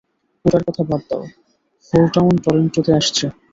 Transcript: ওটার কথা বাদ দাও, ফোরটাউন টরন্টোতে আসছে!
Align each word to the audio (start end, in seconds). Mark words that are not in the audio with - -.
ওটার 0.45 0.63
কথা 0.67 0.81
বাদ 0.89 1.01
দাও, 1.09 1.23
ফোরটাউন 1.85 2.33
টরন্টোতে 2.43 2.91
আসছে! 2.99 3.25